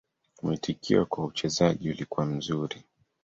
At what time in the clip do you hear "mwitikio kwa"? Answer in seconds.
0.43-1.25